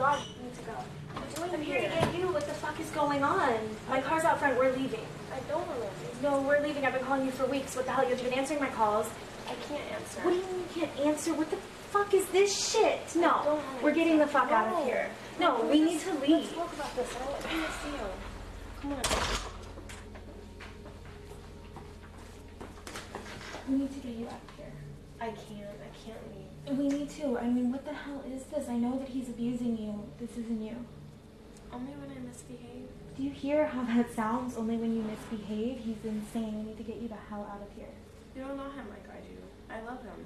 [0.00, 0.72] god, you need to go.
[1.36, 2.28] doing I'm here to get you.
[2.32, 3.54] What the fuck is going on?
[3.90, 4.58] My car's out front.
[4.58, 5.04] We're leaving.
[5.30, 6.22] I don't want to leave.
[6.22, 6.86] No, we're leaving.
[6.86, 7.76] I've been calling you for weeks.
[7.76, 8.08] What the hell?
[8.08, 9.06] You've been answering my calls.
[9.46, 10.20] I can't answer.
[10.22, 11.34] What do you mean you can't answer?
[11.34, 11.58] What the
[11.92, 13.14] fuck is this shit?
[13.14, 15.10] No, we're getting the fuck out of here.
[15.38, 16.30] No, we need to leave.
[16.30, 17.14] Let's talk about this.
[17.14, 18.08] I don't want to see you.
[18.80, 19.02] Come on.
[23.68, 24.72] We need to get you out of here.
[25.20, 25.76] I can't.
[25.84, 26.59] I can't leave.
[26.76, 27.36] We need to.
[27.36, 28.68] I mean, what the hell is this?
[28.68, 30.06] I know that he's abusing you.
[30.20, 30.76] This isn't you.
[31.72, 32.88] Only when I misbehave.
[33.16, 34.56] Do you hear how that sounds?
[34.56, 35.80] Only when you misbehave?
[35.84, 36.58] He's insane.
[36.58, 37.90] We need to get you the hell out of here.
[38.36, 39.36] You don't know him like I do.
[39.68, 40.24] I love him.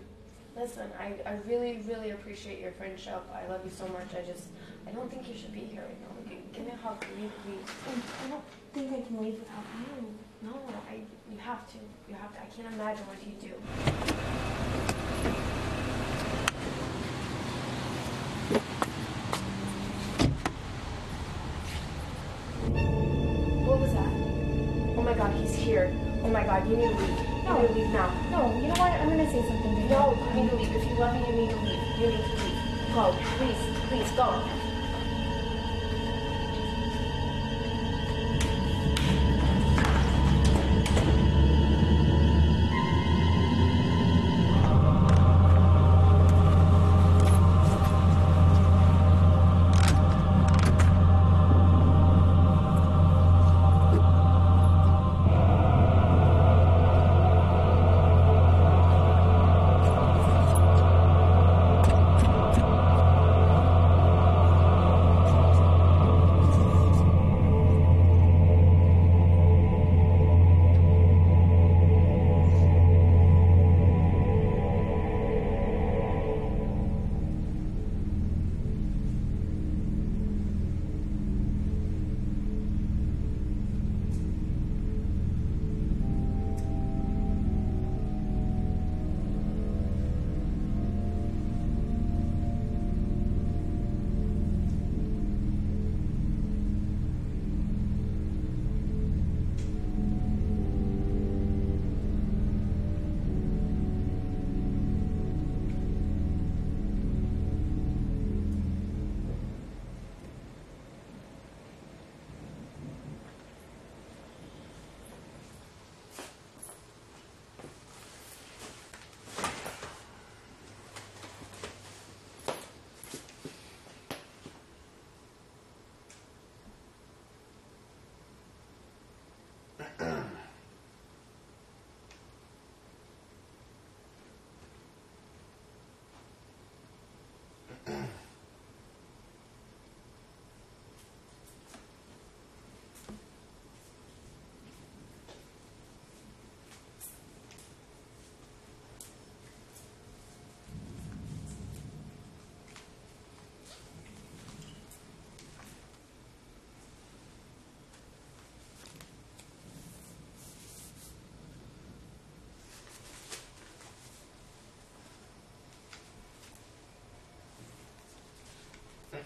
[0.54, 3.22] Listen, I, I really, really appreciate your friendship.
[3.34, 4.14] I love you so much.
[4.14, 4.44] I just,
[4.86, 6.30] I don't think you should be here right now.
[6.30, 8.04] Give, give me a hug, please, please.
[8.24, 10.14] I don't think I can leave without you.
[10.42, 11.00] No, I,
[11.32, 11.78] you have to.
[12.08, 12.40] You have to.
[12.40, 14.43] I can't imagine what you do.
[26.46, 27.18] My god, you need to leave.
[27.18, 27.60] You No.
[27.60, 28.10] need to leave now.
[28.30, 28.92] No, you know what?
[28.92, 29.82] I'm gonna say something to.
[29.88, 30.76] No, you need to leave.
[30.76, 31.82] If you love me, you need to leave.
[32.00, 32.94] You need to leave.
[32.94, 34.73] Go, please, please, go.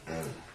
[0.06, 0.47] Mm-hmm.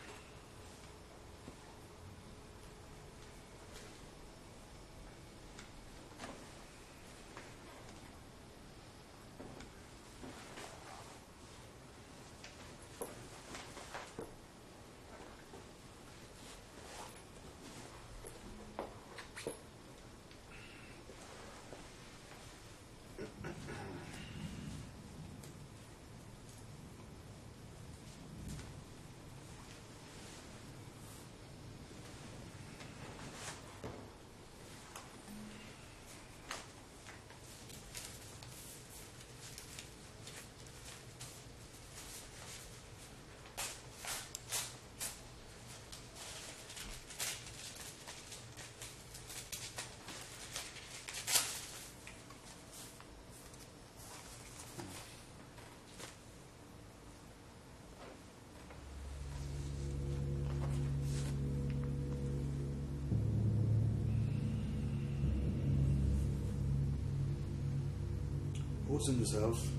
[68.93, 69.69] What's in this house?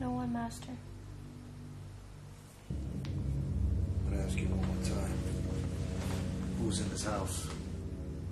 [0.00, 0.72] No one, Master.
[2.68, 5.14] I'm gonna ask you one more time.
[6.58, 7.46] Who's in this house?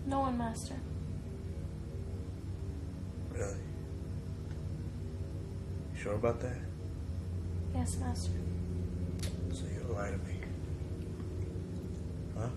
[0.06, 0.74] No one, Master.
[3.32, 3.54] Really?
[5.92, 6.58] You sure about that?
[7.76, 8.32] Yes, Master.
[9.52, 10.34] So you're lying to me.
[12.36, 12.48] Huh?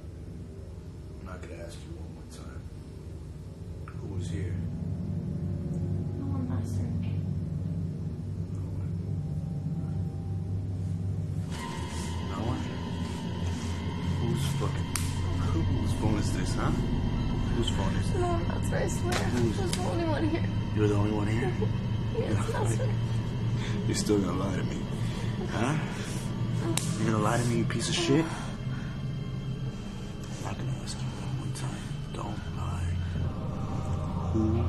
[1.20, 2.64] I'm not gonna ask you one more time.
[3.86, 4.56] Who was here?
[20.78, 21.52] You're the only one here?
[22.20, 22.80] Yes.
[23.86, 24.78] You're still gonna lie to me.
[25.52, 25.76] Huh?
[27.00, 28.26] You're gonna lie to me, you piece of shit?
[28.26, 28.32] I'm
[30.46, 31.84] not gonna ask you one more time.
[32.14, 32.94] Don't lie.
[34.34, 34.64] Who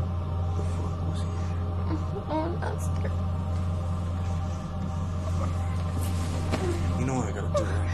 [0.56, 1.28] the fuck was here?
[2.30, 3.10] Oh, Master.
[7.00, 7.90] You know what I gotta do, right?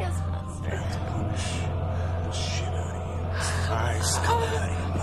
[0.00, 0.76] Yes, I Master.
[0.76, 1.46] have to punish
[2.24, 3.20] the shit out of you.
[3.70, 4.93] Lies coming out of mouth.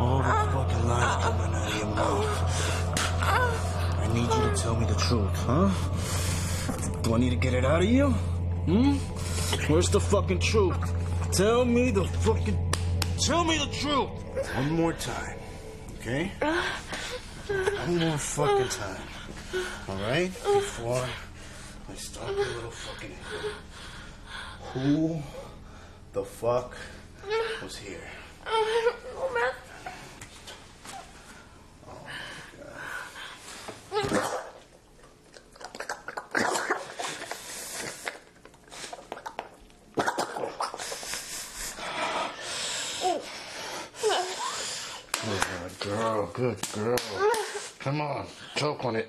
[0.00, 3.20] All the fucking lies coming out of your mouth.
[4.00, 5.68] I need you to tell me the truth, huh?
[7.02, 8.08] Do I need to get it out of you?
[8.08, 8.92] Hmm?
[9.70, 10.76] Where's the fucking truth?
[11.32, 12.72] Tell me the fucking.
[13.20, 14.08] Tell me the truth!
[14.56, 15.38] One more time,
[15.98, 16.32] okay?
[17.48, 19.02] One more fucking time.
[19.88, 20.32] Alright?
[20.32, 21.06] Before
[21.90, 23.16] I start the little fucking.
[24.72, 25.22] Who
[26.14, 26.74] the fuck
[27.62, 28.08] was here?
[46.32, 46.98] Good girl.
[47.78, 49.08] Come on, choke on it.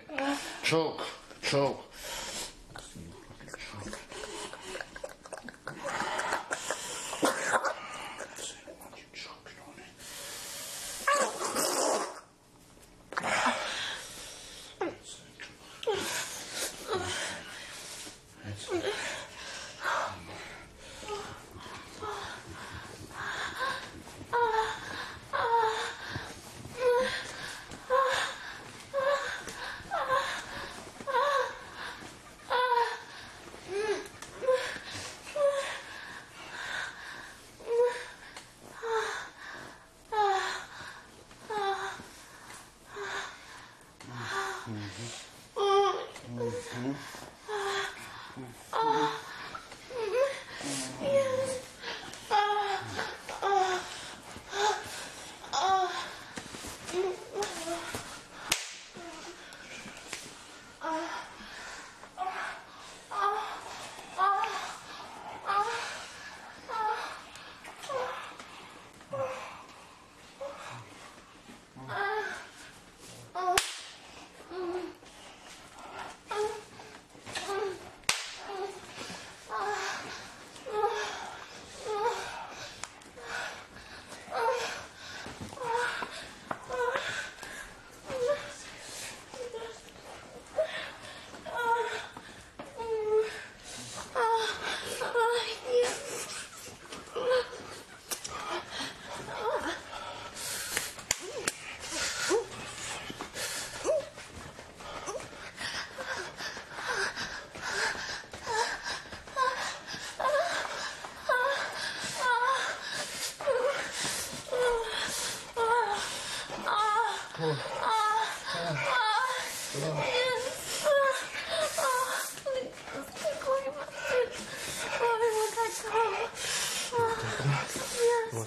[0.64, 1.02] Choke,
[1.42, 1.91] choke.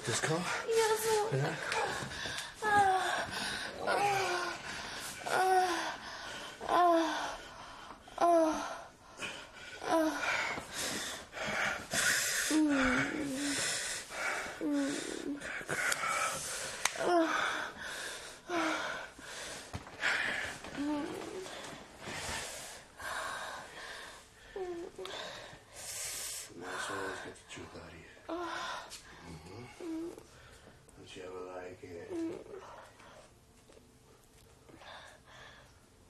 [0.06, 0.20] This.
[1.32, 1.83] Yeah?